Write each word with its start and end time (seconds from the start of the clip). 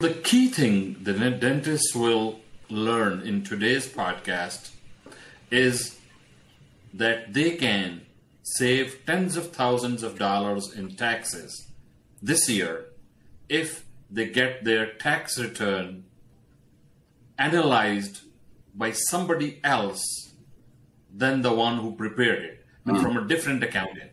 The 0.00 0.14
key 0.14 0.46
thing 0.46 1.02
the 1.02 1.12
dentists 1.12 1.92
will 1.92 2.38
learn 2.70 3.22
in 3.22 3.42
today's 3.42 3.88
podcast 3.88 4.70
is 5.50 5.98
that 6.94 7.34
they 7.34 7.56
can 7.56 8.02
save 8.44 9.04
tens 9.06 9.36
of 9.36 9.50
thousands 9.50 10.04
of 10.04 10.16
dollars 10.16 10.72
in 10.72 10.94
taxes 10.94 11.66
this 12.22 12.48
year 12.48 12.84
if 13.48 13.86
they 14.08 14.28
get 14.28 14.62
their 14.62 14.86
tax 14.86 15.36
return 15.36 16.04
analyzed 17.36 18.20
by 18.76 18.92
somebody 18.92 19.58
else 19.64 20.04
than 21.12 21.42
the 21.42 21.52
one 21.52 21.78
who 21.78 21.96
prepared 21.96 22.44
it 22.44 22.64
and 22.86 22.98
mm. 22.98 23.02
from 23.02 23.16
a 23.16 23.26
different 23.26 23.64
accountant. 23.64 24.12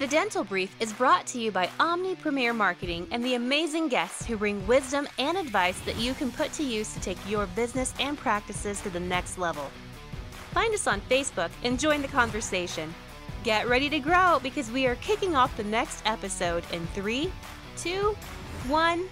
The 0.00 0.08
Dental 0.08 0.42
Brief 0.42 0.74
is 0.80 0.92
brought 0.92 1.24
to 1.28 1.40
you 1.40 1.52
by 1.52 1.70
Omni 1.78 2.16
Premier 2.16 2.52
Marketing 2.52 3.06
and 3.12 3.24
the 3.24 3.36
amazing 3.36 3.86
guests 3.86 4.26
who 4.26 4.36
bring 4.36 4.66
wisdom 4.66 5.06
and 5.20 5.38
advice 5.38 5.78
that 5.82 5.94
you 5.96 6.14
can 6.14 6.32
put 6.32 6.52
to 6.54 6.64
use 6.64 6.92
to 6.94 7.00
take 7.00 7.16
your 7.30 7.46
business 7.46 7.94
and 8.00 8.18
practices 8.18 8.80
to 8.80 8.90
the 8.90 8.98
next 8.98 9.38
level. 9.38 9.70
Find 10.50 10.74
us 10.74 10.88
on 10.88 11.00
Facebook 11.02 11.50
and 11.62 11.78
join 11.78 12.02
the 12.02 12.08
conversation. 12.08 12.92
Get 13.44 13.68
ready 13.68 13.88
to 13.88 14.00
grow 14.00 14.40
because 14.42 14.68
we 14.68 14.84
are 14.86 14.96
kicking 14.96 15.36
off 15.36 15.56
the 15.56 15.62
next 15.62 16.02
episode 16.06 16.64
in 16.72 16.84
three, 16.88 17.30
two, 17.76 18.16
one. 18.66 19.04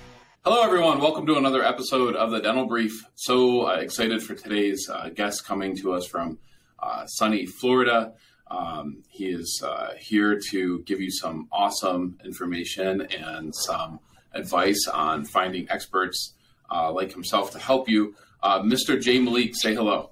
Hello, 0.44 0.64
everyone. 0.64 0.98
Welcome 1.00 1.26
to 1.26 1.36
another 1.36 1.62
episode 1.62 2.16
of 2.16 2.32
the 2.32 2.40
Dental 2.40 2.66
Brief. 2.66 3.06
So 3.14 3.68
uh, 3.68 3.74
excited 3.74 4.20
for 4.20 4.34
today's 4.34 4.90
uh, 4.92 5.10
guest 5.14 5.46
coming 5.46 5.76
to 5.76 5.92
us 5.92 6.08
from 6.08 6.38
uh, 6.80 7.06
sunny 7.06 7.46
Florida. 7.46 8.14
Um, 8.52 9.02
he 9.08 9.28
is 9.28 9.62
uh, 9.66 9.94
here 9.98 10.38
to 10.50 10.80
give 10.80 11.00
you 11.00 11.10
some 11.10 11.48
awesome 11.50 12.18
information 12.22 13.00
and 13.00 13.54
some 13.54 13.98
advice 14.34 14.86
on 14.92 15.24
finding 15.24 15.70
experts 15.70 16.34
uh, 16.70 16.92
like 16.92 17.12
himself 17.12 17.50
to 17.52 17.58
help 17.58 17.88
you. 17.88 18.14
Uh, 18.42 18.60
Mr. 18.60 19.00
Jay 19.00 19.18
Malik, 19.18 19.54
say 19.54 19.74
hello. 19.74 20.10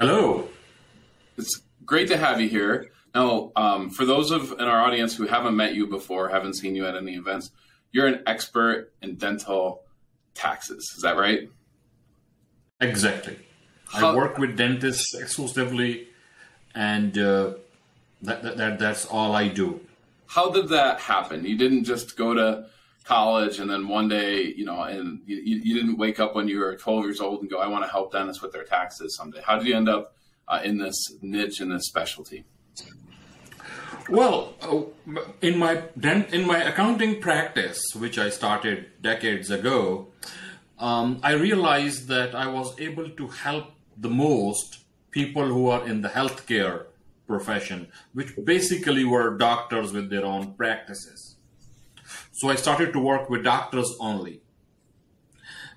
Hello. 0.00 0.48
It's 1.36 1.60
great 1.84 2.08
to 2.08 2.16
have 2.16 2.40
you 2.40 2.48
here. 2.48 2.90
Now, 3.14 3.52
um, 3.56 3.90
for 3.90 4.06
those 4.06 4.30
of 4.30 4.52
in 4.52 4.62
our 4.62 4.80
audience 4.80 5.14
who 5.14 5.26
haven't 5.26 5.56
met 5.56 5.74
you 5.74 5.86
before, 5.86 6.30
haven't 6.30 6.54
seen 6.54 6.74
you 6.74 6.86
at 6.86 6.96
any 6.96 7.14
events, 7.14 7.50
you're 7.92 8.06
an 8.06 8.22
expert 8.26 8.92
in 9.02 9.16
dental 9.16 9.82
taxes. 10.34 10.94
Is 10.96 11.02
that 11.02 11.16
right? 11.16 11.48
Exactly. 12.80 13.38
How, 13.86 14.12
I 14.12 14.14
work 14.14 14.38
with 14.38 14.56
dentists 14.56 15.14
exclusively 15.14 16.08
and 16.76 17.18
uh, 17.18 17.54
that, 18.22 18.42
that, 18.42 18.56
that 18.58 18.78
that's 18.78 19.06
all 19.06 19.34
I 19.34 19.48
do. 19.48 19.80
How 20.26 20.50
did 20.50 20.68
that 20.68 21.00
happen? 21.00 21.44
You 21.44 21.56
didn't 21.56 21.84
just 21.84 22.16
go 22.16 22.34
to 22.34 22.66
college 23.04 23.58
and 23.60 23.70
then 23.70 23.88
one 23.88 24.08
day, 24.08 24.42
you 24.42 24.64
know, 24.64 24.82
and 24.82 25.20
you, 25.26 25.36
you 25.36 25.74
didn't 25.74 25.96
wake 25.96 26.20
up 26.20 26.34
when 26.34 26.48
you 26.48 26.58
were 26.58 26.76
12 26.76 27.04
years 27.04 27.20
old 27.20 27.40
and 27.40 27.50
go, 27.50 27.58
I 27.58 27.68
want 27.68 27.84
to 27.84 27.90
help 27.90 28.12
dentists 28.12 28.42
with 28.42 28.52
their 28.52 28.64
taxes 28.64 29.16
someday. 29.16 29.40
How 29.44 29.56
did 29.56 29.66
you 29.66 29.76
end 29.76 29.88
up 29.88 30.16
uh, 30.48 30.60
in 30.62 30.78
this 30.78 30.96
niche 31.22 31.60
in 31.60 31.70
this 31.70 31.86
specialty? 31.86 32.44
Well, 34.08 34.54
uh, 34.60 34.82
in 35.40 35.58
my 35.58 35.82
in 35.96 36.46
my 36.46 36.62
accounting 36.62 37.20
practice, 37.20 37.82
which 37.96 38.18
I 38.18 38.30
started 38.30 39.02
decades 39.02 39.50
ago, 39.50 40.08
um, 40.78 41.18
I 41.24 41.32
realized 41.32 42.06
that 42.08 42.34
I 42.34 42.46
was 42.46 42.78
able 42.78 43.08
to 43.08 43.26
help 43.26 43.72
the 43.96 44.10
most 44.10 44.85
people 45.16 45.46
who 45.46 45.64
are 45.74 45.88
in 45.88 46.02
the 46.02 46.10
healthcare 46.10 46.76
profession, 47.26 47.88
which 48.12 48.30
basically 48.44 49.02
were 49.02 49.28
doctors 49.38 49.90
with 49.90 50.10
their 50.10 50.26
own 50.26 50.52
practices. 50.52 51.36
So 52.32 52.50
I 52.50 52.56
started 52.56 52.92
to 52.92 53.00
work 53.00 53.30
with 53.30 53.42
doctors 53.42 53.90
only. 53.98 54.42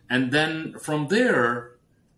And 0.10 0.32
then 0.34 0.78
from 0.78 1.08
there, 1.08 1.72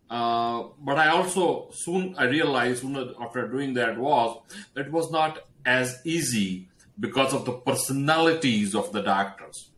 uh, 0.09 0.63
but 0.87 0.97
I 0.97 1.09
also 1.09 1.69
soon 1.73 2.15
I 2.17 2.25
realized 2.25 2.81
soon 2.81 2.95
after 3.21 3.47
doing 3.47 3.75
that 3.75 3.99
was 3.99 4.29
that 4.73 4.87
it 4.87 4.91
was 4.91 5.11
not 5.11 5.33
as 5.63 6.01
easy 6.03 6.69
because 6.99 7.33
of 7.37 7.45
the 7.45 7.53
personalities 7.69 8.73
of 8.73 8.91
the 8.91 9.03
doctors. 9.03 9.69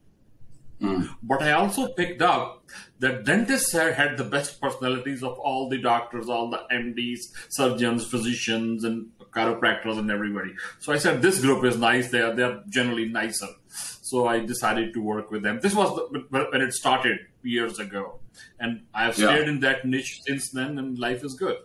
Mm. 0.82 1.10
But 1.22 1.44
I 1.44 1.52
also 1.52 1.90
picked 1.90 2.22
up 2.22 2.64
that 3.04 3.26
dentists 3.26 3.74
had 3.74 4.18
the 4.18 4.24
best 4.24 4.62
personalities 4.62 5.24
of 5.24 5.38
all 5.38 5.68
the 5.68 5.78
doctors, 5.78 6.30
all 6.30 6.50
the 6.50 6.62
MDs, 6.72 7.20
surgeons, 7.50 8.06
physicians, 8.06 8.86
and 8.86 9.12
chiropractors, 9.32 9.98
and 10.00 10.10
everybody. 10.10 10.54
So 10.80 10.94
I 10.94 10.98
said, 10.98 11.22
this 11.22 11.42
group 11.42 11.66
is 11.66 11.78
nice. 11.78 12.10
They 12.12 12.22
are, 12.22 12.34
they 12.34 12.44
are 12.44 12.64
generally 12.70 13.10
nicer. 13.10 13.50
So 13.68 14.26
I 14.26 14.40
decided 14.40 14.94
to 14.94 15.02
work 15.02 15.32
with 15.32 15.44
them. 15.44 15.60
This 15.62 15.76
was 15.76 15.94
the, 15.94 16.20
when 16.30 16.62
it 16.62 16.72
started 16.72 17.20
years 17.42 17.78
ago. 17.78 18.20
And 18.58 18.84
I've 18.94 19.16
stayed 19.16 19.48
yeah. 19.48 19.50
in 19.50 19.60
that 19.60 19.84
niche 19.86 20.22
since 20.26 20.52
then, 20.52 20.80
and 20.80 20.98
life 20.98 21.26
is 21.26 21.34
good. 21.34 21.58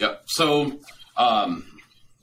Yeah. 0.00 0.16
So 0.24 0.80
um, 1.16 1.66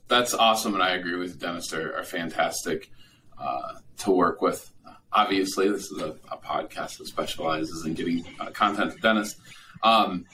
that's 0.08 0.34
awesome. 0.34 0.74
And 0.74 0.82
I 0.82 0.90
agree 0.90 1.16
with 1.16 1.30
you. 1.30 1.36
Dentists 1.36 1.72
are, 1.72 1.96
are 1.96 2.04
fantastic 2.04 2.90
uh, 3.38 3.76
to 4.00 4.10
work 4.10 4.42
with 4.42 4.71
obviously 5.12 5.68
this 5.68 5.90
is 5.90 6.00
a, 6.00 6.16
a 6.30 6.36
podcast 6.36 6.98
that 6.98 7.06
specializes 7.06 7.84
in 7.84 7.94
getting 7.94 8.24
uh, 8.40 8.50
content 8.50 8.92
to 8.92 8.98
dentists. 8.98 9.40
Um, 9.82 10.26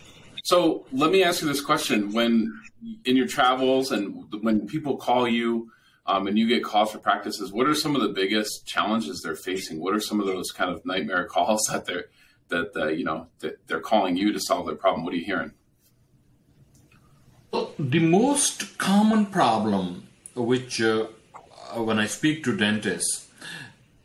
so 0.44 0.86
let 0.92 1.10
me 1.10 1.22
ask 1.22 1.42
you 1.42 1.48
this 1.48 1.60
question: 1.60 2.12
When 2.12 2.60
in 3.04 3.16
your 3.16 3.26
travels 3.26 3.92
and 3.92 4.24
when 4.42 4.66
people 4.66 4.96
call 4.96 5.28
you 5.28 5.70
um, 6.06 6.26
and 6.26 6.38
you 6.38 6.48
get 6.48 6.64
calls 6.64 6.92
for 6.92 6.98
practices, 6.98 7.52
what 7.52 7.66
are 7.66 7.74
some 7.74 7.94
of 7.94 8.02
the 8.02 8.08
biggest 8.08 8.66
challenges 8.66 9.20
they're 9.22 9.36
facing? 9.36 9.80
What 9.80 9.94
are 9.94 10.00
some 10.00 10.20
of 10.20 10.26
those 10.26 10.50
kind 10.50 10.70
of 10.70 10.84
nightmare 10.86 11.24
calls 11.30 11.64
that 11.70 11.84
they're 11.84 12.06
that 12.48 12.74
uh, 12.76 12.88
you 12.88 13.04
know 13.04 13.26
that 13.40 13.66
they're 13.66 13.80
calling 13.80 14.16
you 14.16 14.32
to 14.32 14.40
solve 14.40 14.66
their 14.66 14.76
problem? 14.76 15.04
What 15.04 15.12
are 15.14 15.16
you 15.16 15.24
hearing? 15.24 15.52
The 17.78 18.00
most 18.00 18.76
common 18.76 19.26
problem, 19.26 20.08
which 20.34 20.82
uh, 20.82 21.06
when 21.76 21.98
I 21.98 22.06
speak 22.06 22.44
to 22.44 22.56
dentists, 22.56 23.27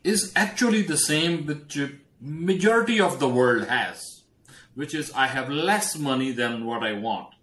is 0.03 0.31
actually 0.35 0.81
the 0.81 0.97
same 0.97 1.45
which 1.45 1.77
majority 2.19 2.99
of 2.99 3.19
the 3.19 3.27
world 3.27 3.67
has, 3.67 4.23
which 4.75 4.93
is 4.93 5.11
I 5.13 5.27
have 5.27 5.49
less 5.49 5.97
money 5.97 6.31
than 6.31 6.65
what 6.65 6.83
I 6.83 6.93
want. 6.93 7.29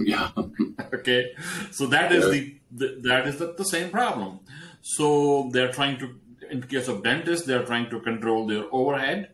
Yeah. 0.00 0.30
okay. 0.94 1.32
So 1.72 1.86
that 1.86 2.12
is 2.12 2.24
yeah. 2.24 2.30
the, 2.30 2.56
the, 2.70 3.00
that 3.08 3.26
is 3.26 3.38
the, 3.38 3.54
the 3.58 3.64
same 3.64 3.90
problem. 3.90 4.38
So 4.80 5.50
they're 5.52 5.72
trying 5.72 5.98
to, 5.98 6.14
in 6.52 6.62
case 6.62 6.86
of 6.86 7.02
dentists, 7.02 7.44
they're 7.48 7.64
trying 7.64 7.90
to 7.90 7.98
control 7.98 8.46
their 8.46 8.66
overhead, 8.70 9.30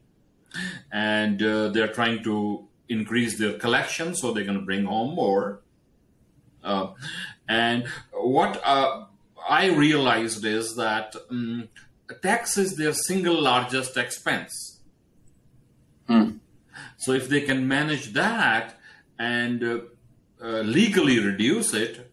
and 0.90 1.42
uh, 1.42 1.68
they're 1.68 1.92
trying 1.92 2.22
to 2.24 2.66
increase 2.88 3.38
their 3.38 3.58
collection, 3.58 4.14
so 4.14 4.32
they're 4.32 4.44
going 4.44 4.58
to 4.58 4.64
bring 4.64 4.86
home 4.86 5.14
more. 5.14 5.60
Uh, 6.62 6.94
and 7.46 7.86
what 8.12 8.60
uh, 8.64 9.04
I 9.48 9.66
realized 9.66 10.44
is 10.44 10.76
that 10.76 11.14
um, 11.30 11.68
tax 12.22 12.58
is 12.58 12.76
their 12.76 12.92
single 12.92 13.40
largest 13.40 13.96
expense. 13.96 14.80
Hmm. 16.06 16.38
So 16.96 17.12
if 17.12 17.28
they 17.28 17.40
can 17.40 17.66
manage 17.66 18.12
that 18.12 18.78
and 19.18 19.62
uh, 19.62 19.78
uh, 20.42 20.60
legally 20.60 21.18
reduce 21.18 21.72
it, 21.72 22.10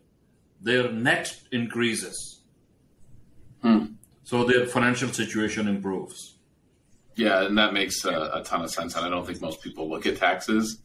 their 0.62 0.92
net 0.92 1.36
increases. 1.52 2.42
Hmm. 3.62 3.86
So 4.24 4.44
their 4.44 4.66
financial 4.66 5.10
situation 5.10 5.68
improves. 5.68 6.36
Yeah, 7.16 7.46
and 7.46 7.58
that 7.58 7.74
makes 7.74 8.06
a, 8.06 8.32
a 8.34 8.44
ton 8.46 8.64
of 8.64 8.72
sense. 8.72 8.96
And 8.96 9.06
I 9.06 9.10
don't 9.10 9.26
think 9.26 9.42
most 9.42 9.62
people 9.62 9.90
look 9.90 10.06
at 10.06 10.18
taxes 10.18 10.80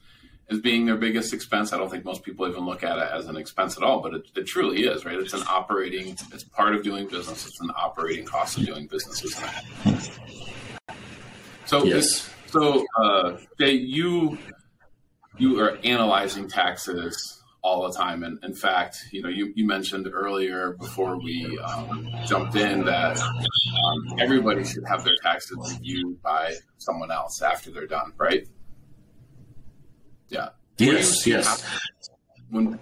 as 0.50 0.60
being 0.60 0.86
their 0.86 0.96
biggest 0.96 1.32
expense. 1.32 1.72
I 1.72 1.78
don't 1.78 1.90
think 1.90 2.04
most 2.04 2.22
people 2.22 2.48
even 2.48 2.64
look 2.64 2.84
at 2.84 2.98
it 2.98 3.08
as 3.12 3.26
an 3.26 3.36
expense 3.36 3.76
at 3.76 3.82
all, 3.82 4.00
but 4.00 4.14
it, 4.14 4.22
it 4.36 4.46
truly 4.46 4.84
is, 4.84 5.04
right? 5.04 5.18
It's 5.18 5.34
an 5.34 5.42
operating, 5.48 6.16
it's 6.32 6.44
part 6.44 6.74
of 6.74 6.82
doing 6.82 7.08
business. 7.08 7.46
It's 7.46 7.60
an 7.60 7.70
operating 7.76 8.24
cost 8.24 8.58
of 8.58 8.66
doing 8.66 8.86
business, 8.86 9.24
isn't 9.24 9.50
it? 9.86 10.10
So, 11.64 11.84
yes. 11.84 12.30
so, 12.46 12.84
uh, 13.02 13.38
Jay, 13.58 13.72
you, 13.72 14.38
you 15.36 15.60
are 15.60 15.78
analyzing 15.82 16.48
taxes 16.48 17.42
all 17.66 17.90
the 17.90 17.98
time. 17.98 18.22
And 18.22 18.38
in 18.44 18.54
fact, 18.54 18.96
you 19.10 19.22
know, 19.22 19.28
you, 19.28 19.52
you 19.56 19.66
mentioned 19.66 20.08
earlier 20.12 20.76
before 20.78 21.18
we 21.18 21.58
um, 21.58 22.08
jumped 22.24 22.54
in 22.54 22.84
that 22.84 23.18
um, 23.18 24.16
everybody 24.20 24.64
should 24.64 24.84
have 24.86 25.02
their 25.02 25.16
taxes 25.20 25.58
reviewed 25.72 26.22
by 26.22 26.54
someone 26.78 27.10
else 27.10 27.42
after 27.42 27.72
they're 27.72 27.88
done, 27.88 28.12
right? 28.16 28.46
Yeah. 30.28 30.48
Yes. 30.78 31.26
Yes. 31.26 31.64
When 32.50 32.78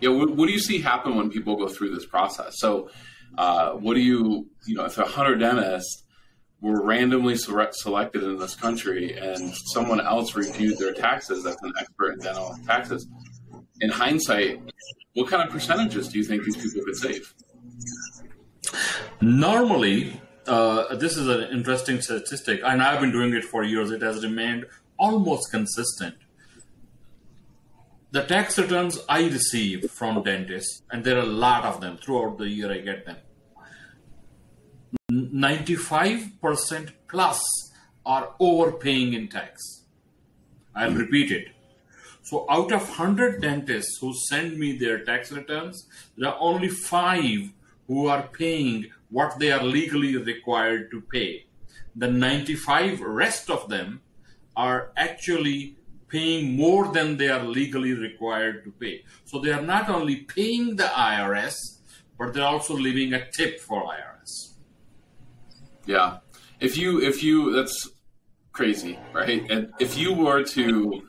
yeah, 0.00 0.08
what, 0.10 0.30
what, 0.30 0.46
do 0.46 0.52
you 0.52 0.58
see 0.58 0.80
happen 0.80 1.16
when 1.16 1.30
people 1.30 1.56
go 1.56 1.68
through 1.68 1.94
this 1.94 2.06
process? 2.06 2.54
So, 2.58 2.88
uh, 3.36 3.72
what 3.72 3.94
do 3.94 4.00
you 4.00 4.48
you 4.66 4.74
know 4.74 4.84
if 4.84 4.98
a 4.98 5.04
hundred 5.04 5.38
dentists 5.38 6.04
were 6.60 6.82
randomly 6.84 7.36
selected 7.36 8.22
in 8.22 8.38
this 8.38 8.54
country 8.54 9.16
and 9.16 9.54
someone 9.72 10.00
else 10.00 10.34
reviewed 10.34 10.78
their 10.78 10.92
taxes 10.92 11.44
that's 11.44 11.62
an 11.62 11.72
expert 11.80 12.12
in 12.12 12.18
dental 12.18 12.54
taxes 12.66 13.06
in 13.80 13.88
hindsight 13.88 14.60
what 15.14 15.26
kind 15.28 15.42
of 15.42 15.50
percentages 15.50 16.08
do 16.08 16.18
you 16.18 16.24
think 16.24 16.44
these 16.44 16.56
people 16.56 16.84
could 16.84 16.96
save 16.96 17.34
normally 19.22 20.20
uh, 20.46 20.94
this 20.96 21.16
is 21.16 21.28
an 21.28 21.48
interesting 21.52 22.00
statistic, 22.00 22.60
and 22.64 22.82
I've 22.82 23.00
been 23.00 23.12
doing 23.12 23.32
it 23.34 23.44
for 23.44 23.62
years. 23.62 23.92
It 23.92 24.02
has 24.02 24.24
remained 24.24 24.66
almost 25.00 25.50
consistent. 25.50 26.14
The 28.12 28.24
tax 28.24 28.58
returns 28.58 28.98
I 29.08 29.22
receive 29.28 29.90
from 29.90 30.22
dentists, 30.22 30.82
and 30.90 31.02
there 31.04 31.16
are 31.16 31.22
a 31.22 31.36
lot 31.46 31.64
of 31.64 31.80
them 31.80 31.96
throughout 31.96 32.38
the 32.38 32.48
year, 32.48 32.70
I 32.70 32.78
get 32.78 33.06
them. 33.06 33.16
95% 35.10 36.92
plus 37.08 37.40
are 38.04 38.34
overpaying 38.38 39.14
in 39.14 39.28
tax. 39.28 39.84
I'll 40.74 40.92
repeat 40.92 41.32
it. 41.32 41.48
So, 42.22 42.46
out 42.48 42.72
of 42.72 42.82
100 42.82 43.40
dentists 43.40 43.98
who 44.00 44.12
send 44.28 44.58
me 44.58 44.76
their 44.76 45.04
tax 45.04 45.32
returns, 45.32 45.88
there 46.16 46.30
are 46.30 46.38
only 46.40 46.68
five 46.68 47.50
who 47.86 48.06
are 48.06 48.28
paying 48.28 48.86
what 49.10 49.38
they 49.38 49.50
are 49.50 49.62
legally 49.62 50.16
required 50.16 50.90
to 50.90 51.00
pay. 51.00 51.46
The 51.96 52.08
95 52.08 53.00
rest 53.00 53.50
of 53.50 53.68
them 53.68 54.02
are 54.66 54.92
actually 54.96 55.58
paying 56.08 56.56
more 56.56 56.84
than 56.96 57.16
they 57.16 57.28
are 57.36 57.44
legally 57.44 57.94
required 57.94 58.64
to 58.64 58.70
pay. 58.72 59.04
So 59.24 59.40
they 59.40 59.52
are 59.52 59.66
not 59.74 59.88
only 59.88 60.16
paying 60.16 60.76
the 60.76 60.90
IRS, 61.12 61.56
but 62.18 62.34
they're 62.34 62.52
also 62.56 62.74
leaving 62.74 63.14
a 63.14 63.22
tip 63.30 63.60
for 63.60 63.78
IRS. 63.98 64.32
Yeah. 65.86 66.18
If 66.60 66.76
you 66.76 67.00
if 67.10 67.22
you 67.22 67.52
that's 67.56 67.88
crazy, 68.52 68.98
right? 69.14 69.42
And 69.50 69.72
if 69.78 69.96
you 69.96 70.12
were 70.12 70.42
to 70.58 71.02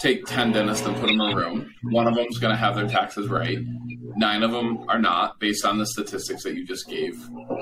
take 0.00 0.24
10 0.26 0.52
dentists 0.52 0.86
and 0.86 0.94
put 0.96 1.06
them 1.08 1.20
in 1.20 1.32
a 1.32 1.36
room, 1.36 1.74
one 1.82 2.06
of 2.06 2.14
them's 2.14 2.38
going 2.38 2.52
to 2.52 2.56
have 2.56 2.76
their 2.76 2.88
taxes 2.88 3.28
right. 3.28 3.58
Nine 4.16 4.42
of 4.42 4.52
them 4.52 4.84
are 4.88 4.98
not 4.98 5.38
based 5.40 5.64
on 5.64 5.78
the 5.78 5.86
statistics 5.86 6.42
that 6.44 6.54
you 6.54 6.64
just 6.66 6.88
gave, 6.88 7.14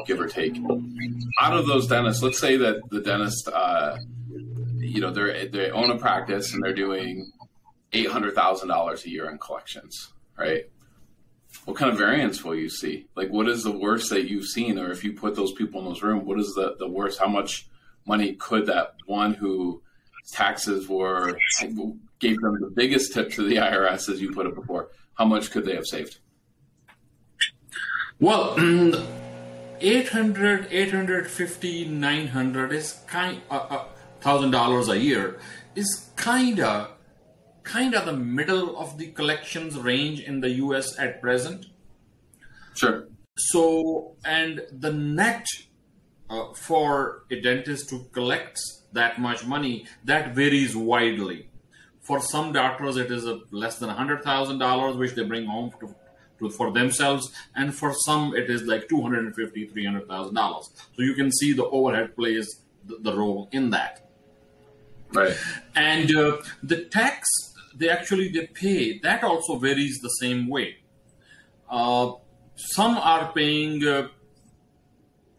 give 0.06 0.20
or 0.20 0.28
take. 0.28 0.56
Out 1.40 1.56
of 1.56 1.66
those 1.66 1.86
dentists, 1.86 2.22
let's 2.22 2.38
say 2.38 2.56
that 2.56 2.76
the 2.90 3.00
dentist 3.00 3.48
uh, 3.48 3.96
you 4.86 5.00
know 5.00 5.10
they 5.10 5.48
they 5.48 5.70
own 5.70 5.90
a 5.90 5.98
practice 5.98 6.52
and 6.52 6.62
they're 6.62 6.74
doing 6.74 7.32
eight 7.92 8.08
hundred 8.08 8.34
thousand 8.34 8.68
dollars 8.68 9.04
a 9.04 9.10
year 9.10 9.30
in 9.30 9.38
collections, 9.38 10.12
right? 10.38 10.64
What 11.64 11.76
kind 11.76 11.90
of 11.90 11.98
variance 11.98 12.44
will 12.44 12.54
you 12.54 12.68
see? 12.68 13.06
Like, 13.16 13.30
what 13.30 13.48
is 13.48 13.64
the 13.64 13.72
worst 13.72 14.10
that 14.10 14.28
you've 14.28 14.46
seen, 14.46 14.78
or 14.78 14.90
if 14.90 15.02
you 15.02 15.12
put 15.12 15.34
those 15.34 15.52
people 15.52 15.80
in 15.80 15.86
those 15.86 16.02
rooms, 16.02 16.24
what 16.24 16.38
is 16.38 16.54
the 16.54 16.76
the 16.78 16.88
worst? 16.88 17.18
How 17.18 17.28
much 17.28 17.68
money 18.06 18.34
could 18.34 18.66
that 18.66 18.94
one 19.06 19.34
who 19.34 19.82
taxes 20.32 20.88
were 20.88 21.38
gave 22.18 22.40
them 22.40 22.60
the 22.60 22.72
biggest 22.74 23.12
tip 23.12 23.30
to 23.32 23.46
the 23.46 23.56
IRS, 23.56 24.08
as 24.08 24.20
you 24.20 24.32
put 24.32 24.46
it 24.46 24.54
before? 24.54 24.90
How 25.14 25.24
much 25.24 25.50
could 25.50 25.64
they 25.64 25.74
have 25.74 25.86
saved? 25.86 26.18
Well. 28.20 28.56
800 29.78 30.68
850 30.70 31.84
900 31.88 32.72
is 32.72 32.92
kind 33.06 33.42
uh, 33.50 33.66
uh, 33.68 33.84
thousand 34.26 34.50
dollars 34.50 34.88
a 34.88 34.98
year 34.98 35.38
is 35.82 36.10
kinda 36.16 36.70
kinda 37.64 38.04
the 38.04 38.16
middle 38.40 38.76
of 38.82 38.98
the 38.98 39.06
collections 39.18 39.78
range 39.78 40.20
in 40.20 40.40
the 40.40 40.50
US 40.64 40.98
at 40.98 41.20
present. 41.20 41.66
Sure. 42.74 43.08
So 43.36 44.16
and 44.24 44.62
the 44.72 44.92
net 44.92 45.46
uh, 46.28 46.52
for 46.54 47.24
a 47.30 47.40
dentist 47.40 47.88
to 47.90 48.06
collect 48.12 48.58
that 48.92 49.20
much 49.20 49.46
money 49.46 49.86
that 50.04 50.34
varies 50.34 50.74
widely. 50.76 51.48
For 52.00 52.20
some 52.20 52.52
doctors, 52.52 52.96
it 52.96 53.10
is 53.10 53.26
a 53.26 53.40
less 53.50 53.78
than 53.78 53.90
hundred 53.90 54.24
thousand 54.24 54.58
dollars, 54.58 54.96
which 54.96 55.14
they 55.14 55.24
bring 55.24 55.46
home 55.46 55.70
to, 55.80 55.94
to, 56.38 56.50
for 56.50 56.72
themselves, 56.72 57.32
and 57.54 57.74
for 57.74 57.92
some, 58.06 58.34
it 58.34 58.48
is 58.50 58.62
like 58.62 58.88
two 58.88 59.02
hundred 59.02 59.24
and 59.26 59.34
fifty, 59.34 59.66
three 59.66 59.84
hundred 59.84 60.06
thousand 60.08 60.34
dollars. 60.34 60.70
So 60.94 61.02
you 61.02 61.14
can 61.14 61.30
see 61.32 61.52
the 61.52 61.66
overhead 61.66 62.16
plays 62.16 62.62
the, 62.84 62.98
the 63.00 63.16
role 63.16 63.48
in 63.52 63.70
that. 63.70 64.05
Right. 65.12 65.36
And 65.74 66.14
uh, 66.14 66.38
the 66.62 66.84
tax 66.84 67.28
they 67.76 67.88
actually 67.88 68.28
they 68.28 68.46
pay 68.46 68.98
that 69.00 69.22
also 69.22 69.58
varies 69.58 69.98
the 70.00 70.08
same 70.08 70.48
way. 70.48 70.78
Uh, 71.70 72.12
some 72.54 72.96
are 72.96 73.32
paying 73.32 73.86
uh, 73.86 74.08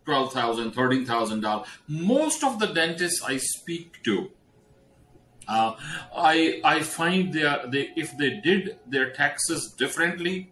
twelve 0.05 0.33
thousand, 0.33 0.71
thirteen 0.71 1.05
thousand 1.05 1.41
dollars. 1.41 1.67
Most 1.87 2.43
of 2.43 2.59
the 2.59 2.67
dentists 2.67 3.23
I 3.23 3.37
speak 3.37 4.03
to, 4.03 4.31
uh, 5.47 5.73
I 6.15 6.61
I 6.63 6.81
find 6.81 7.33
they 7.33 7.43
are 7.43 7.67
they 7.67 7.89
if 7.95 8.15
they 8.17 8.39
did 8.43 8.77
their 8.85 9.11
taxes 9.11 9.73
differently, 9.77 10.51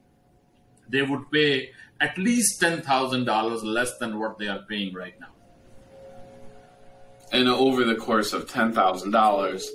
they 0.90 1.04
would 1.04 1.32
pay 1.32 1.70
at 2.02 2.18
least 2.18 2.60
ten 2.60 2.82
thousand 2.82 3.26
dollars 3.26 3.64
less 3.64 3.98
than 4.00 4.20
what 4.20 4.40
they 4.40 4.48
are 4.48 4.64
paying 4.68 4.94
right 4.94 5.20
now 5.20 5.35
and 7.31 7.48
over 7.48 7.83
the 7.83 7.95
course 7.95 8.33
of 8.33 8.50
ten 8.50 8.74
thousand 8.74 9.12
dollars, 9.12 9.69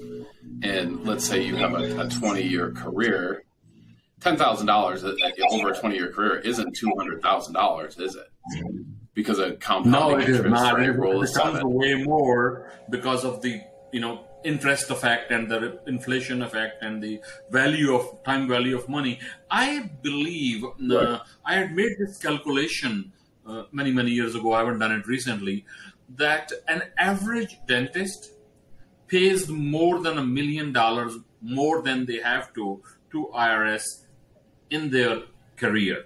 and 0.62 1.04
let's 1.04 1.24
say 1.24 1.42
you 1.42 1.56
have 1.56 1.74
a, 1.74 2.00
a 2.00 2.08
twenty 2.08 2.42
year 2.42 2.72
career, 2.72 3.44
ten 4.20 4.36
thousand 4.36 4.66
dollars 4.66 5.04
over 5.04 5.70
a 5.70 5.78
twenty 5.78 5.96
year 5.96 6.12
career 6.12 6.38
isn't 6.38 6.76
two 6.76 6.92
hundred 6.96 7.22
thousand 7.22 7.54
dollars, 7.54 7.98
is 7.98 8.16
it? 8.16 8.26
Because 9.14 9.38
a 9.38 9.52
compounding 9.56 9.92
no, 9.92 10.18
it 10.18 10.28
is 10.28 10.44
not. 10.44 10.74
Right, 10.74 10.88
it, 10.88 10.96
it 10.96 11.20
becomes 11.20 11.64
way 11.64 11.94
more 11.94 12.72
because 12.88 13.24
of 13.24 13.42
the 13.42 13.60
you 13.92 14.00
know 14.00 14.24
interest 14.44 14.90
effect 14.90 15.30
and 15.30 15.50
the 15.50 15.80
inflation 15.86 16.42
effect 16.42 16.82
and 16.82 17.02
the 17.02 17.20
value 17.50 17.94
of 17.94 18.22
time 18.24 18.48
value 18.48 18.76
of 18.76 18.88
money. 18.88 19.20
I 19.50 19.90
believe 20.02 20.64
uh, 20.64 21.18
I 21.44 21.54
had 21.54 21.74
made 21.74 21.96
this 21.98 22.16
calculation 22.18 23.12
uh, 23.46 23.64
many 23.72 23.90
many 23.90 24.12
years 24.12 24.34
ago. 24.34 24.52
I 24.52 24.60
haven't 24.60 24.78
done 24.78 24.92
it 24.92 25.06
recently 25.06 25.66
that 26.16 26.52
an 26.68 26.82
average 26.98 27.58
dentist 27.66 28.32
pays 29.06 29.48
more 29.48 30.00
than 30.00 30.18
a 30.18 30.24
million 30.24 30.72
dollars 30.72 31.16
more 31.40 31.82
than 31.82 32.06
they 32.06 32.18
have 32.18 32.52
to 32.54 32.82
to 33.10 33.30
IRS 33.34 33.84
in 34.70 34.90
their 34.90 35.22
career. 35.56 36.04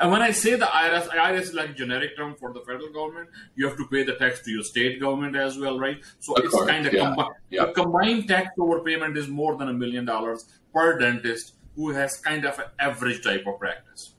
And 0.00 0.10
when 0.10 0.22
I 0.22 0.30
say 0.30 0.54
the 0.54 0.66
IRS, 0.66 1.08
IRS 1.08 1.40
is 1.42 1.54
like 1.54 1.70
a 1.70 1.72
generic 1.74 2.16
term 2.16 2.34
for 2.34 2.52
the 2.52 2.60
federal 2.60 2.92
government. 2.92 3.30
You 3.54 3.66
have 3.68 3.76
to 3.76 3.86
pay 3.88 4.02
the 4.04 4.14
tax 4.14 4.42
to 4.42 4.50
your 4.50 4.62
state 4.62 5.00
government 5.00 5.36
as 5.36 5.58
well, 5.58 5.78
right? 5.78 5.98
So 6.20 6.34
of 6.34 6.44
it's 6.44 6.54
course. 6.54 6.68
kind 6.68 6.86
of 6.86 6.92
yeah. 6.92 7.00
Combi- 7.00 7.30
yeah. 7.50 7.66
the 7.66 7.72
combined 7.72 8.28
tax 8.28 8.50
overpayment 8.58 9.16
is 9.16 9.28
more 9.28 9.56
than 9.56 9.68
a 9.68 9.72
million 9.72 10.04
dollars 10.04 10.46
per 10.72 10.98
dentist 10.98 11.54
who 11.74 11.90
has 11.90 12.16
kind 12.18 12.44
of 12.44 12.58
an 12.58 12.66
average 12.78 13.22
type 13.22 13.44
of 13.46 13.58
practice. 13.58 14.15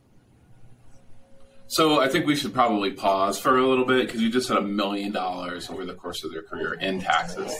So 1.69 1.99
I 1.99 2.07
think 2.07 2.25
we 2.25 2.35
should 2.35 2.53
probably 2.53 2.91
pause 2.91 3.39
for 3.39 3.57
a 3.57 3.67
little 3.67 3.85
bit 3.85 4.07
because 4.07 4.21
you 4.21 4.29
just 4.29 4.47
said 4.47 4.57
a 4.57 4.61
million 4.61 5.11
dollars 5.11 5.69
over 5.69 5.85
the 5.85 5.93
course 5.93 6.23
of 6.23 6.31
their 6.31 6.43
career 6.43 6.73
in 6.75 7.01
taxes. 7.01 7.53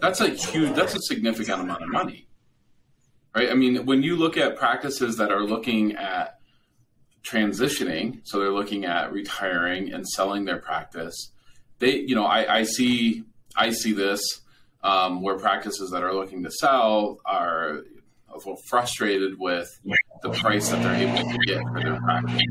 That's 0.00 0.20
a 0.20 0.30
huge, 0.30 0.74
that's 0.74 0.94
a 0.96 1.00
significant 1.00 1.60
amount 1.60 1.82
of 1.82 1.88
money, 1.90 2.26
right? 3.36 3.50
I 3.50 3.54
mean, 3.54 3.86
when 3.86 4.02
you 4.02 4.16
look 4.16 4.36
at 4.36 4.56
practices 4.56 5.16
that 5.18 5.30
are 5.30 5.44
looking 5.44 5.94
at 5.94 6.38
transitioning, 7.22 8.20
so 8.24 8.40
they're 8.40 8.50
looking 8.50 8.84
at 8.84 9.12
retiring 9.12 9.92
and 9.92 10.08
selling 10.08 10.44
their 10.44 10.58
practice, 10.58 11.30
they, 11.78 11.98
you 11.98 12.16
know, 12.16 12.24
I, 12.24 12.58
I 12.58 12.62
see, 12.64 13.22
I 13.54 13.70
see 13.70 13.92
this 13.92 14.40
um, 14.82 15.22
where 15.22 15.38
practices 15.38 15.92
that 15.92 16.02
are 16.02 16.12
looking 16.12 16.42
to 16.42 16.50
sell 16.50 17.18
are 17.24 17.82
frustrated 18.66 19.38
with 19.38 19.68
the 20.22 20.30
price 20.30 20.70
that 20.70 20.82
they're 20.82 21.08
able 21.08 21.30
to 21.30 21.38
get 21.46 21.62
for 21.62 21.80
their 21.80 22.00
practice 22.00 22.42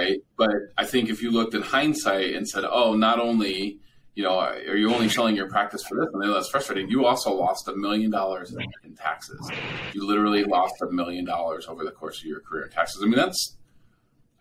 right? 0.00 0.18
But 0.36 0.50
I 0.78 0.84
think 0.86 1.08
if 1.10 1.22
you 1.22 1.30
looked 1.30 1.54
in 1.54 1.62
hindsight 1.62 2.34
and 2.34 2.48
said, 2.48 2.64
"Oh, 2.68 2.94
not 2.94 3.18
only 3.20 3.78
you 4.14 4.22
know 4.24 4.38
are 4.38 4.76
you 4.76 4.92
only 4.92 5.08
selling 5.08 5.36
your 5.36 5.48
practice 5.48 5.82
for 5.88 5.96
this," 5.96 6.08
and 6.12 6.22
then 6.22 6.32
that's 6.32 6.48
frustrating. 6.48 6.88
You 6.88 7.06
also 7.06 7.32
lost 7.32 7.68
a 7.68 7.76
million 7.76 8.10
dollars 8.10 8.54
in 8.84 8.94
taxes. 8.96 9.50
You 9.94 10.06
literally 10.06 10.44
lost 10.44 10.74
a 10.82 10.90
million 10.90 11.24
dollars 11.24 11.66
over 11.68 11.84
the 11.84 11.92
course 11.92 12.18
of 12.20 12.24
your 12.24 12.40
career 12.40 12.64
in 12.64 12.70
taxes. 12.70 13.02
I 13.02 13.06
mean, 13.06 13.16
that's 13.16 13.56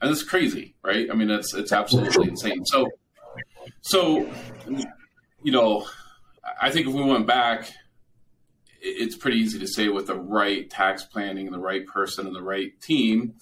and 0.01 0.09
that's 0.09 0.23
crazy, 0.23 0.75
right? 0.83 1.09
I 1.11 1.13
mean, 1.13 1.29
it's 1.29 1.53
it's 1.53 1.71
absolutely 1.71 2.29
insane. 2.29 2.65
So, 2.65 2.87
so 3.81 4.29
you 5.43 5.51
know, 5.51 5.85
I 6.61 6.71
think 6.71 6.87
if 6.87 6.93
we 6.93 7.03
went 7.03 7.27
back. 7.27 7.71
It's 8.81 9.17
pretty 9.17 9.39
easy 9.39 9.59
to 9.59 9.67
say 9.67 9.89
with 9.89 10.07
the 10.07 10.15
right 10.15 10.69
tax 10.69 11.03
planning 11.03 11.51
the 11.51 11.59
right 11.59 11.85
person 11.85 12.25
and 12.27 12.33
the 12.33 12.41
right 12.41 12.71
team, 12.79 13.33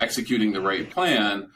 executing 0.00 0.52
the 0.52 0.62
right 0.62 0.88
plan, 0.88 1.50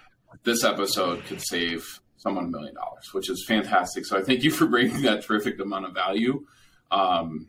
this 0.44 0.64
episode 0.64 1.24
could 1.24 1.40
save 1.40 2.00
someone 2.16 2.46
a 2.46 2.48
million 2.48 2.74
dollars, 2.74 3.12
which 3.12 3.30
is 3.30 3.44
fantastic. 3.46 4.04
So 4.04 4.18
I 4.18 4.22
thank 4.22 4.42
you 4.42 4.50
for 4.50 4.66
bringing 4.66 5.02
that 5.02 5.22
terrific 5.22 5.58
amount 5.60 5.86
of 5.86 5.94
value 5.94 6.44
um, 6.90 7.48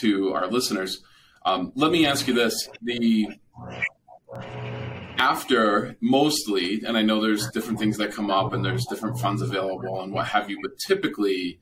to 0.00 0.32
our 0.34 0.46
listeners. 0.46 1.02
Um, 1.44 1.72
let 1.74 1.90
me 1.90 2.06
ask 2.06 2.28
you 2.28 2.34
this: 2.34 2.68
the 2.82 3.28
after 5.18 5.96
mostly, 6.00 6.82
and 6.86 6.96
I 6.96 7.02
know 7.02 7.20
there's 7.20 7.50
different 7.50 7.78
things 7.78 7.96
that 7.98 8.12
come 8.12 8.30
up, 8.30 8.52
and 8.52 8.64
there's 8.64 8.86
different 8.86 9.18
funds 9.18 9.42
available, 9.42 10.00
and 10.02 10.12
what 10.12 10.26
have 10.28 10.50
you, 10.50 10.58
but 10.62 10.72
typically, 10.86 11.58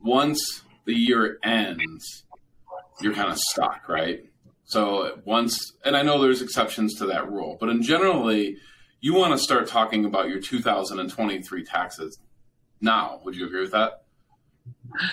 once 0.00 0.62
the 0.84 0.94
year 0.94 1.38
ends, 1.42 2.24
you're 3.00 3.14
kind 3.14 3.30
of 3.30 3.38
stuck, 3.38 3.88
right? 3.88 4.24
So 4.64 5.20
once, 5.24 5.74
and 5.84 5.96
I 5.96 6.02
know 6.02 6.20
there's 6.20 6.42
exceptions 6.42 6.94
to 6.98 7.06
that 7.06 7.30
rule, 7.30 7.56
but 7.60 7.68
in 7.68 7.82
generally, 7.82 8.56
you 9.06 9.14
want 9.14 9.32
to 9.32 9.38
start 9.38 9.68
talking 9.68 10.04
about 10.04 10.28
your 10.28 10.40
2023 10.40 11.64
taxes 11.64 12.18
now. 12.80 13.20
Would 13.22 13.36
you 13.36 13.46
agree 13.46 13.60
with 13.60 13.70
that? 13.70 14.02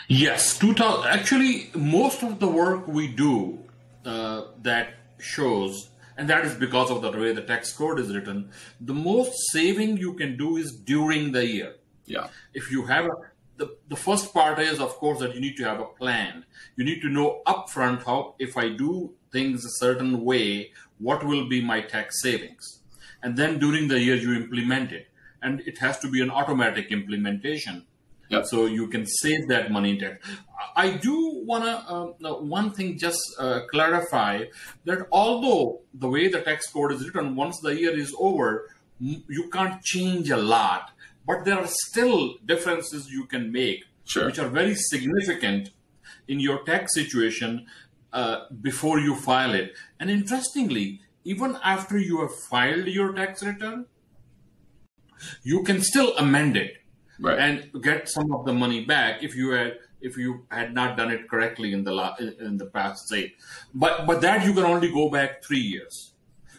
Yes, 0.07 0.57
2000. 0.57 1.07
Actually, 1.07 1.69
most 1.75 2.23
of 2.23 2.39
the 2.39 2.47
work 2.47 2.87
we 2.87 3.07
do 3.07 3.59
uh, 4.03 4.45
that 4.63 4.95
shows, 5.19 5.91
and 6.17 6.27
that 6.27 6.43
is 6.43 6.55
because 6.55 6.89
of 6.89 7.03
the 7.03 7.11
way 7.11 7.33
the 7.33 7.43
tax 7.43 7.71
code 7.71 7.99
is 7.99 8.11
written, 8.15 8.49
the 8.81 8.95
most 8.95 9.33
saving 9.51 9.97
you 9.97 10.15
can 10.15 10.37
do 10.37 10.57
is 10.57 10.75
during 10.75 11.31
the 11.31 11.45
year. 11.45 11.75
Yeah. 12.07 12.29
If 12.55 12.71
you 12.71 12.87
have 12.87 13.05
a, 13.05 13.15
the, 13.57 13.77
the 13.89 13.95
first 13.95 14.33
part 14.33 14.57
is, 14.57 14.79
of 14.79 14.95
course, 14.95 15.19
that 15.19 15.35
you 15.35 15.39
need 15.39 15.55
to 15.57 15.65
have 15.65 15.79
a 15.79 15.85
plan. 15.85 16.45
You 16.77 16.83
need 16.83 17.01
to 17.01 17.09
know 17.09 17.43
upfront 17.45 18.05
how, 18.05 18.33
if 18.39 18.57
I 18.57 18.69
do 18.69 19.13
things 19.31 19.63
a 19.65 19.69
certain 19.69 20.23
way, 20.23 20.71
what 20.97 21.23
will 21.23 21.47
be 21.47 21.61
my 21.61 21.81
tax 21.81 22.23
savings. 22.23 22.79
And 23.23 23.37
then 23.37 23.57
during 23.57 23.87
the 23.87 23.99
year, 23.99 24.15
you 24.15 24.33
implement 24.35 24.91
it. 24.91 25.07
And 25.41 25.61
it 25.61 25.77
has 25.79 25.97
to 25.99 26.07
be 26.09 26.21
an 26.21 26.29
automatic 26.29 26.91
implementation 26.91 27.85
Yep. 28.29 28.45
so 28.45 28.65
you 28.65 28.87
can 28.87 29.05
save 29.05 29.47
that 29.49 29.69
money 29.71 29.91
in 29.91 29.99
tax. 29.99 30.25
I 30.75 30.91
do 30.91 31.15
want 31.45 31.65
to 31.65 32.27
uh, 32.29 32.33
one 32.39 32.71
thing 32.71 32.97
just 32.97 33.21
uh, 33.37 33.61
clarify 33.69 34.45
that 34.85 34.99
although 35.11 35.81
the 35.93 36.07
way 36.09 36.29
the 36.29 36.41
tax 36.41 36.71
code 36.71 36.93
is 36.93 37.05
written, 37.05 37.35
once 37.35 37.59
the 37.59 37.75
year 37.75 37.95
is 37.95 38.15
over, 38.17 38.69
you 38.99 39.49
can't 39.51 39.81
change 39.83 40.29
a 40.31 40.37
lot, 40.37 40.91
but 41.27 41.43
there 41.45 41.59
are 41.59 41.67
still 41.67 42.35
differences 42.45 43.11
you 43.11 43.25
can 43.25 43.51
make, 43.51 43.83
Sure. 44.05 44.25
which 44.27 44.39
are 44.39 44.49
very 44.49 44.75
significant 44.75 45.71
in 46.27 46.39
your 46.39 46.63
tax 46.63 46.93
situation 46.95 47.65
uh, 48.13 48.45
before 48.61 48.99
you 48.99 49.15
file 49.15 49.53
it. 49.53 49.73
And 49.99 50.09
interestingly, 50.09 51.01
even 51.23 51.57
after 51.63 51.97
you 51.97 52.21
have 52.21 52.35
filed 52.35 52.87
your 52.87 53.13
tax 53.13 53.43
return, 53.43 53.85
you 55.43 55.63
can 55.63 55.81
still 55.81 56.15
amend 56.17 56.57
it 56.57 56.77
Right. 57.19 57.37
and 57.39 57.83
get 57.83 58.09
some 58.09 58.33
of 58.33 58.45
the 58.45 58.53
money 58.53 58.83
back 58.85 59.21
if 59.23 59.35
you 59.35 59.51
had 59.51 59.77
if 60.01 60.17
you 60.17 60.45
had 60.51 60.73
not 60.73 60.97
done 60.97 61.11
it 61.11 61.29
correctly 61.29 61.71
in 61.71 61.83
the 61.83 61.91
la- 61.91 62.15
in 62.17 62.57
the 62.57 62.65
past 62.65 63.07
say. 63.07 63.35
But 63.73 64.05
but 64.07 64.19
that 64.21 64.45
you 64.45 64.53
can 64.53 64.63
only 64.65 64.91
go 64.91 65.09
back 65.09 65.43
3 65.43 65.59
years. 65.59 66.09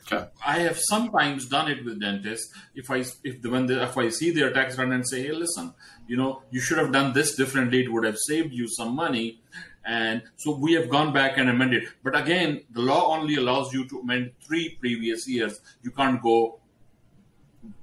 Okay. 0.07 0.29
i 0.47 0.59
have 0.61 0.79
sometimes 0.79 1.47
done 1.49 1.69
it 1.71 1.85
with 1.85 2.01
dentists. 2.01 2.53
If 2.75 2.91
i 2.91 2.99
if 3.25 3.43
the, 3.43 3.51
when 3.51 3.67
the, 3.67 3.83
if 3.83 3.99
i 3.99 4.09
see 4.11 4.31
their 4.31 4.53
tax 4.53 4.79
return 4.79 4.93
and 4.93 5.07
say 5.09 5.23
hey 5.27 5.33
listen 5.33 5.75
you 6.07 6.17
know 6.17 6.43
you 6.51 6.61
should 6.61 6.79
have 6.79 6.93
done 6.93 7.13
this 7.15 7.35
differently. 7.35 7.83
It 7.85 7.93
would 7.93 8.05
have 8.05 8.19
saved 8.31 8.53
you 8.55 8.69
some 8.69 8.95
money 8.95 9.41
and 9.87 10.23
so 10.37 10.57
we 10.57 10.73
have 10.73 10.89
gone 10.89 11.13
back 11.13 11.39
and 11.39 11.49
amended. 11.49 11.85
But 12.03 12.17
again 12.17 12.63
the 12.71 12.81
law 12.81 13.17
only 13.17 13.37
allows 13.37 13.73
you 13.73 13.89
to 13.89 14.01
amend 14.01 14.33
three 14.41 14.77
previous 14.81 15.29
years. 15.29 15.61
You 15.83 15.91
can't 15.91 16.23
go 16.23 16.61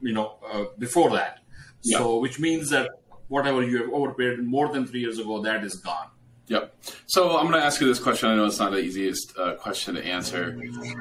you 0.01 0.13
know 0.13 0.35
uh, 0.51 0.65
before 0.77 1.09
that. 1.11 1.39
Yeah. 1.83 1.97
so 1.97 2.19
which 2.19 2.39
means 2.39 2.69
that 2.69 2.89
whatever 3.27 3.63
you 3.63 3.77
have 3.83 3.93
overpaid 3.93 4.39
more 4.39 4.71
than 4.71 4.85
three 4.85 4.99
years 4.99 5.17
ago 5.17 5.41
that 5.41 5.63
is 5.63 5.75
gone 5.75 6.09
Yep. 6.47 6.75
So 7.05 7.37
I'm 7.37 7.47
going 7.47 7.59
to 7.59 7.65
ask 7.65 7.79
you 7.79 7.87
this 7.87 7.99
question. 7.99 8.29
I 8.29 8.35
know 8.35 8.45
it's 8.45 8.59
not 8.59 8.71
the 8.71 8.79
easiest 8.79 9.37
uh, 9.37 9.55
question 9.55 9.95
to 9.95 10.03
answer. 10.03 10.59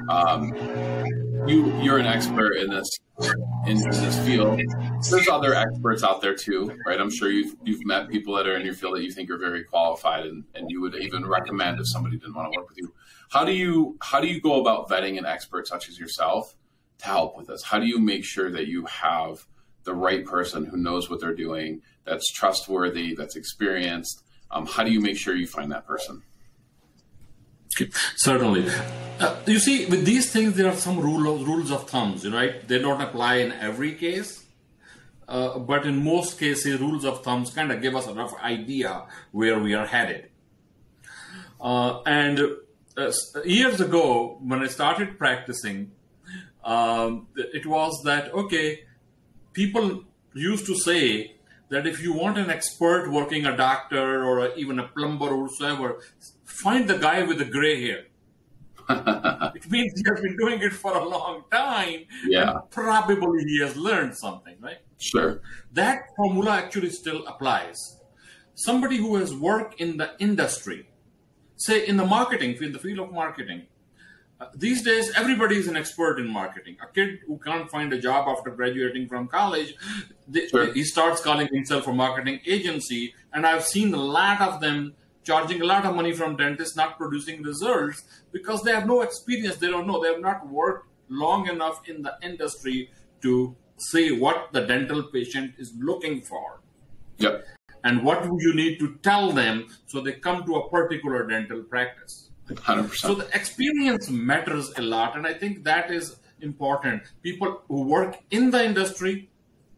Um, 0.09 0.53
you 1.47 1.75
you're 1.81 1.97
an 1.97 2.05
expert 2.05 2.53
in 2.57 2.69
this 2.69 2.89
in 3.65 3.77
this 3.77 4.25
field. 4.25 4.61
There's 5.09 5.27
other 5.27 5.53
experts 5.53 6.03
out 6.03 6.21
there 6.21 6.35
too, 6.35 6.71
right? 6.85 6.99
I'm 6.99 7.09
sure 7.09 7.29
you've 7.29 7.55
you've 7.63 7.85
met 7.85 8.07
people 8.09 8.35
that 8.35 8.47
are 8.47 8.55
in 8.55 8.63
your 8.65 8.73
field 8.73 8.95
that 8.95 9.03
you 9.03 9.11
think 9.11 9.29
are 9.29 9.37
very 9.37 9.63
qualified, 9.63 10.25
and, 10.25 10.43
and 10.55 10.69
you 10.69 10.79
would 10.81 10.95
even 10.95 11.25
recommend 11.25 11.79
if 11.79 11.87
somebody 11.89 12.17
didn't 12.17 12.35
want 12.35 12.51
to 12.53 12.59
work 12.59 12.69
with 12.69 12.77
you. 12.77 12.93
How 13.29 13.43
do 13.43 13.51
you 13.51 13.97
how 14.01 14.21
do 14.21 14.27
you 14.27 14.39
go 14.39 14.61
about 14.61 14.89
vetting 14.89 15.17
an 15.17 15.25
expert 15.25 15.67
such 15.67 15.89
as 15.89 15.99
yourself 15.99 16.55
to 16.99 17.05
help 17.05 17.35
with 17.35 17.47
this? 17.47 17.63
How 17.63 17.79
do 17.79 17.87
you 17.87 17.99
make 17.99 18.23
sure 18.23 18.51
that 18.51 18.67
you 18.67 18.85
have 18.85 19.45
the 19.83 19.95
right 19.95 20.23
person 20.23 20.65
who 20.65 20.77
knows 20.77 21.09
what 21.09 21.19
they're 21.19 21.35
doing, 21.35 21.81
that's 22.05 22.31
trustworthy, 22.31 23.15
that's 23.15 23.35
experienced? 23.35 24.23
Um, 24.51 24.65
how 24.65 24.83
do 24.83 24.91
you 24.91 25.01
make 25.01 25.17
sure 25.17 25.35
you 25.35 25.47
find 25.47 25.71
that 25.71 25.87
person? 25.87 26.23
certainly. 28.15 28.67
Uh, 29.19 29.35
you 29.45 29.59
see 29.59 29.85
with 29.85 30.05
these 30.05 30.31
things 30.31 30.55
there 30.55 30.67
are 30.67 30.75
some 30.75 30.99
rule 30.99 31.33
of, 31.33 31.47
rules 31.47 31.71
of 31.71 31.89
thumbs 31.89 32.27
right? 32.29 32.67
They 32.67 32.79
don't 32.79 33.01
apply 33.01 33.35
in 33.35 33.51
every 33.53 33.93
case 33.93 34.43
uh, 35.27 35.57
but 35.59 35.85
in 35.85 36.03
most 36.03 36.39
cases 36.39 36.79
rules 36.79 37.05
of 37.05 37.23
thumbs 37.23 37.51
kind 37.51 37.71
of 37.71 37.81
give 37.81 37.95
us 37.95 38.07
a 38.07 38.13
rough 38.13 38.33
idea 38.41 39.03
where 39.31 39.59
we 39.59 39.73
are 39.73 39.85
headed. 39.85 40.29
Uh, 41.59 42.01
and 42.05 42.39
uh, 42.97 43.11
years 43.45 43.79
ago 43.79 44.37
when 44.41 44.61
i 44.61 44.67
started 44.67 45.17
practicing 45.17 45.91
um, 46.65 47.27
it 47.35 47.65
was 47.65 48.01
that 48.03 48.33
okay 48.33 48.83
people 49.53 50.03
used 50.33 50.65
to 50.65 50.75
say 50.75 51.35
that 51.71 51.87
if 51.87 52.03
you 52.03 52.11
want 52.11 52.37
an 52.37 52.49
expert 52.49 53.09
working 53.09 53.45
a 53.45 53.55
doctor 53.55 54.23
or 54.25 54.45
a, 54.45 54.53
even 54.55 54.77
a 54.77 54.87
plumber 54.89 55.29
or 55.29 55.47
whosoever, 55.47 56.01
find 56.43 56.87
the 56.87 56.97
guy 56.97 57.23
with 57.23 57.39
the 57.39 57.45
gray 57.45 57.81
hair. 57.81 58.03
it 59.55 59.71
means 59.71 59.93
he 59.95 60.03
has 60.09 60.19
been 60.21 60.35
doing 60.37 60.61
it 60.61 60.73
for 60.73 60.93
a 60.97 61.03
long 61.07 61.45
time. 61.49 62.01
Yeah. 62.27 62.51
And 62.51 62.69
probably 62.69 63.45
he 63.45 63.61
has 63.61 63.77
learned 63.77 64.17
something, 64.17 64.55
right? 64.59 64.79
Sure. 64.97 65.41
That 65.71 66.01
formula 66.17 66.51
actually 66.51 66.89
still 66.89 67.25
applies. 67.25 67.77
Somebody 68.53 68.97
who 68.97 69.15
has 69.15 69.33
worked 69.33 69.79
in 69.79 69.95
the 69.95 70.11
industry, 70.19 70.89
say 71.55 71.87
in 71.87 71.95
the 71.95 72.05
marketing, 72.05 72.57
in 72.61 72.73
the 72.73 72.79
field 72.79 72.99
of 72.99 73.13
marketing, 73.13 73.67
Uh, 74.41 74.47
these 74.55 74.81
days 74.81 75.11
everybody 75.15 75.55
is 75.55 75.67
an 75.67 75.77
expert 75.77 76.19
in 76.19 76.27
marketing. 76.27 76.75
A 76.81 76.87
kid 76.91 77.19
who 77.27 77.37
can't 77.37 77.69
find 77.69 77.93
a 77.93 77.99
job 77.99 78.27
after 78.27 78.49
graduating 78.49 79.07
from 79.07 79.27
college, 79.27 79.75
they, 80.27 80.47
Sure. 80.47 80.73
he 80.73 80.83
starts 80.83 81.21
calling 81.21 81.47
himself 81.53 81.87
a 81.87 81.93
marketing 81.93 82.39
agency, 82.47 83.13
and 83.33 83.45
I've 83.45 83.63
seen 83.63 83.93
a 83.93 83.97
lot 83.97 84.41
of 84.41 84.59
them 84.59 84.93
charging 85.23 85.61
a 85.61 85.65
lot 85.65 85.85
of 85.85 85.95
money 85.95 86.11
from 86.11 86.35
dentists 86.37 86.75
not 86.75 86.97
producing 86.97 87.43
results 87.43 88.03
because 88.31 88.63
they 88.63 88.71
have 88.71 88.87
no 88.87 89.01
experience. 89.01 89.57
They 89.57 89.67
don't 89.69 89.85
know. 89.85 90.01
They 90.01 90.11
have 90.11 90.21
not 90.21 90.49
worked 90.49 90.87
long 91.07 91.47
enough 91.47 91.87
in 91.87 92.01
the 92.01 92.15
industry 92.23 92.89
to 93.21 93.55
see 93.77 94.11
what 94.11 94.51
the 94.53 94.61
dental 94.61 95.03
patient 95.03 95.53
is 95.59 95.71
looking 95.77 96.21
for 96.21 96.61
Yep. 97.17 97.45
and 97.83 98.03
what 98.03 98.23
do 98.23 98.35
you 98.39 98.55
need 98.55 98.79
to 98.79 98.95
tell 99.03 99.31
them 99.31 99.67
so 99.85 100.01
they 100.01 100.13
come 100.13 100.43
to 100.45 100.55
a 100.55 100.69
particular 100.71 101.27
dental 101.27 101.61
practice. 101.61 102.30
Hundred 102.59 102.93
So 102.93 103.15
the 103.15 103.27
experience 103.33 104.09
matters 104.09 104.71
a 104.77 104.81
lot, 104.81 105.15
and 105.15 105.25
I 105.25 105.33
think 105.33 105.63
that 105.63 105.91
is 105.91 106.17
important. 106.39 107.03
People 107.21 107.61
who 107.67 107.83
work 107.83 108.17
in 108.31 108.51
the 108.51 108.63
industry, 108.63 109.29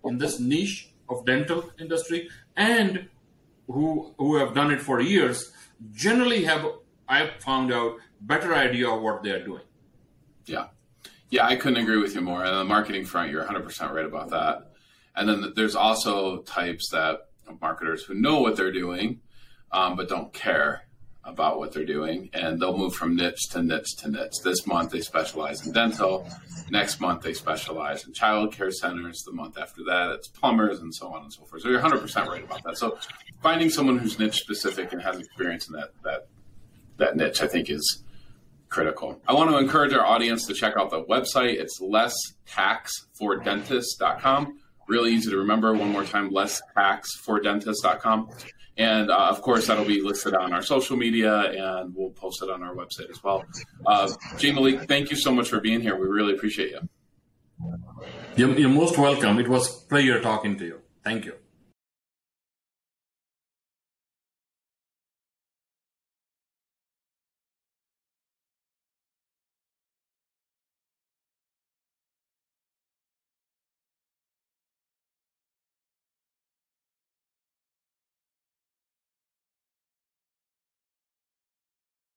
in 0.03 0.17
this 0.17 0.39
niche 0.39 0.89
of 1.09 1.25
dental 1.25 1.71
industry, 1.79 2.29
and 2.55 3.09
who 3.67 4.13
who 4.17 4.37
have 4.37 4.53
done 4.53 4.71
it 4.71 4.81
for 4.81 5.01
years, 5.01 5.51
generally 5.93 6.43
have 6.43 6.65
I've 7.07 7.35
found 7.41 7.71
out 7.73 7.97
better 8.21 8.53
idea 8.55 8.89
of 8.89 9.01
what 9.01 9.23
they 9.23 9.31
are 9.31 9.43
doing. 9.43 9.63
Yeah. 10.45 10.67
Yeah, 11.29 11.45
I 11.47 11.55
couldn't 11.55 11.81
agree 11.81 11.97
with 11.97 12.15
you 12.15 12.21
more. 12.21 12.41
And 12.43 12.49
on 12.49 12.59
the 12.59 12.65
marketing 12.65 13.05
front, 13.05 13.31
you're 13.31 13.43
100% 13.43 13.91
right 13.91 14.05
about 14.05 14.29
that. 14.29 14.71
And 15.15 15.27
then 15.27 15.53
there's 15.55 15.75
also 15.75 16.41
types 16.43 16.89
that 16.89 17.27
of 17.47 17.59
marketers 17.59 18.03
who 18.03 18.13
know 18.13 18.39
what 18.39 18.55
they're 18.55 18.71
doing, 18.71 19.19
um, 19.71 19.95
but 19.95 20.07
don't 20.07 20.33
care 20.33 20.82
about 21.25 21.57
what 21.57 21.73
they're 21.73 21.85
doing. 21.85 22.29
And 22.33 22.61
they'll 22.61 22.77
move 22.77 22.93
from 22.93 23.15
niche 23.15 23.47
to 23.51 23.63
niche 23.63 23.95
to 23.97 24.11
niche. 24.11 24.41
This 24.43 24.67
month, 24.67 24.91
they 24.91 24.99
specialize 25.01 25.65
in 25.65 25.73
dental. 25.73 26.27
Next 26.69 26.99
month, 26.99 27.21
they 27.21 27.33
specialize 27.33 28.05
in 28.05 28.13
child 28.13 28.51
care 28.53 28.71
centers. 28.71 29.23
The 29.25 29.31
month 29.31 29.57
after 29.57 29.83
that, 29.85 30.11
it's 30.11 30.27
plumbers 30.27 30.79
and 30.79 30.93
so 30.93 31.13
on 31.13 31.23
and 31.23 31.33
so 31.33 31.45
forth. 31.45 31.61
So 31.61 31.69
you're 31.69 31.81
100% 31.81 32.27
right 32.27 32.43
about 32.43 32.63
that. 32.63 32.77
So 32.77 32.97
finding 33.41 33.69
someone 33.69 33.97
who's 33.97 34.19
niche 34.19 34.39
specific 34.39 34.91
and 34.93 35.01
has 35.01 35.19
experience 35.19 35.67
in 35.67 35.73
that, 35.73 35.89
that, 36.03 36.27
that 36.97 37.15
niche, 37.15 37.41
I 37.41 37.47
think 37.47 37.69
is 37.69 38.03
critical. 38.69 39.21
I 39.27 39.33
want 39.33 39.49
to 39.51 39.57
encourage 39.57 39.93
our 39.93 40.05
audience 40.05 40.47
to 40.47 40.53
check 40.53 40.75
out 40.77 40.89
the 40.89 41.03
website. 41.03 41.59
It's 41.59 41.79
lesstaxfordentist.com. 41.79 44.59
Really 44.87 45.13
easy 45.13 45.29
to 45.29 45.37
remember. 45.37 45.73
One 45.73 45.91
more 45.91 46.03
time, 46.03 46.31
lesstaxfordentist.com. 46.31 48.29
And 48.77 49.11
uh, 49.11 49.27
of 49.29 49.41
course, 49.41 49.67
that'll 49.67 49.85
be 49.85 50.01
listed 50.01 50.33
on 50.33 50.51
our 50.51 50.63
social 50.63 50.97
media 50.97 51.51
and 51.51 51.93
we'll 51.95 52.09
post 52.09 52.41
it 52.41 52.49
on 52.49 52.63
our 52.63 52.73
website 52.73 53.09
as 53.09 53.23
well. 53.23 53.45
Uh, 53.85 54.11
Jay 54.37 54.51
Malik, 54.51 54.87
thank 54.87 55.11
you 55.11 55.15
so 55.15 55.31
much 55.31 55.49
for 55.49 55.59
being 55.59 55.81
here. 55.81 55.95
We 55.95 56.07
really 56.07 56.33
appreciate 56.33 56.71
you. 56.71 56.79
You're, 58.35 58.57
you're 58.57 58.69
most 58.69 58.97
welcome. 58.97 59.37
It 59.39 59.47
was 59.47 59.83
pleasure 59.85 60.19
talking 60.19 60.57
to 60.57 60.65
you. 60.65 60.81
Thank 61.03 61.25
you. 61.25 61.35